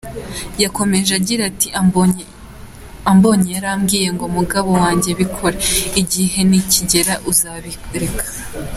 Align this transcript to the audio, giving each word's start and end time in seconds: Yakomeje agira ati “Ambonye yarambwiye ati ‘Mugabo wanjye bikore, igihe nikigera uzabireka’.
Yakomeje 0.63 1.11
agira 1.19 1.41
ati 1.51 1.67
“Ambonye 3.11 3.49
yarambwiye 3.55 4.05
ati 4.11 4.27
‘Mugabo 4.37 4.69
wanjye 4.81 5.09
bikore, 5.19 5.57
igihe 6.01 6.39
nikigera 6.49 7.13
uzabireka’. 7.31 8.25